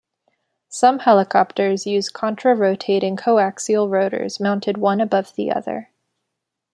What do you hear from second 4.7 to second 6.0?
one above the other.